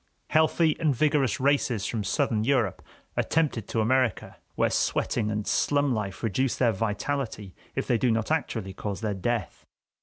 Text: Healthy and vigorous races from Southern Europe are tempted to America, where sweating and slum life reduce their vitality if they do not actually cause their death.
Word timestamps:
Healthy 0.29 0.75
and 0.79 0.95
vigorous 0.95 1.39
races 1.39 1.85
from 1.85 2.03
Southern 2.03 2.43
Europe 2.43 2.81
are 3.15 3.21
tempted 3.21 3.67
to 3.67 3.81
America, 3.81 4.37
where 4.55 4.71
sweating 4.71 5.29
and 5.29 5.45
slum 5.45 5.93
life 5.93 6.23
reduce 6.23 6.55
their 6.55 6.71
vitality 6.73 7.53
if 7.75 7.85
they 7.85 7.99
do 7.99 8.09
not 8.09 8.31
actually 8.31 8.73
cause 8.73 9.01
their 9.01 9.13
death. 9.13 9.63